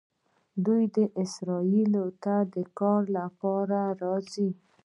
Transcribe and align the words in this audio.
دوی 0.65 0.83
اسرائیلو 1.23 2.05
ته 2.23 2.33
د 2.53 2.55
کار 2.79 3.01
لپاره 3.17 3.79
راځي. 4.01 4.49